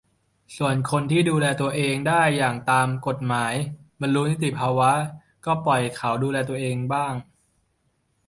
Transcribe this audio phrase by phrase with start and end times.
[0.57, 3.53] ส่วนคนที่ดูแลตัวเองได้เองตามกฎหมาย
[4.01, 4.91] บรรลุนิติภาวะ
[5.45, 7.13] ก็ปล่อยเขาดูแลตัวเองบ้าง